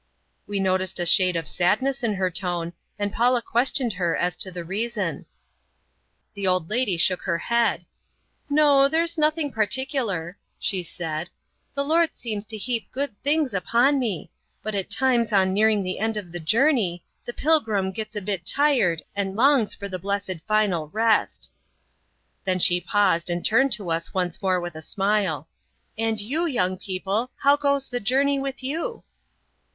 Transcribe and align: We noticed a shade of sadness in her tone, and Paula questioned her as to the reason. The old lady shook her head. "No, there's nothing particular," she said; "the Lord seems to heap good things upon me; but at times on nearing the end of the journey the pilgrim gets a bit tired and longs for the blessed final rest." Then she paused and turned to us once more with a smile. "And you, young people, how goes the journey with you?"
We 0.47 0.59
noticed 0.59 0.97
a 0.99 1.05
shade 1.05 1.35
of 1.35 1.47
sadness 1.47 2.01
in 2.01 2.15
her 2.15 2.31
tone, 2.31 2.73
and 2.97 3.13
Paula 3.13 3.39
questioned 3.39 3.93
her 3.93 4.15
as 4.15 4.35
to 4.37 4.49
the 4.49 4.63
reason. 4.65 5.27
The 6.33 6.47
old 6.47 6.71
lady 6.71 6.97
shook 6.97 7.21
her 7.21 7.37
head. 7.37 7.85
"No, 8.49 8.87
there's 8.87 9.15
nothing 9.15 9.51
particular," 9.51 10.39
she 10.57 10.81
said; 10.81 11.29
"the 11.75 11.83
Lord 11.83 12.15
seems 12.15 12.47
to 12.47 12.57
heap 12.57 12.91
good 12.91 13.15
things 13.21 13.53
upon 13.53 13.99
me; 13.99 14.31
but 14.63 14.73
at 14.73 14.89
times 14.89 15.31
on 15.31 15.53
nearing 15.53 15.83
the 15.83 15.99
end 15.99 16.17
of 16.17 16.31
the 16.31 16.39
journey 16.39 17.03
the 17.23 17.31
pilgrim 17.31 17.91
gets 17.91 18.15
a 18.15 18.21
bit 18.23 18.43
tired 18.43 19.03
and 19.15 19.35
longs 19.35 19.75
for 19.75 19.87
the 19.87 19.99
blessed 19.99 20.41
final 20.47 20.87
rest." 20.87 21.51
Then 22.43 22.57
she 22.57 22.81
paused 22.81 23.29
and 23.29 23.45
turned 23.45 23.71
to 23.73 23.91
us 23.91 24.15
once 24.15 24.41
more 24.41 24.59
with 24.59 24.73
a 24.73 24.81
smile. 24.81 25.47
"And 25.95 26.19
you, 26.19 26.47
young 26.47 26.75
people, 26.75 27.29
how 27.35 27.55
goes 27.55 27.87
the 27.87 27.99
journey 27.99 28.39
with 28.39 28.63
you?" 28.63 29.03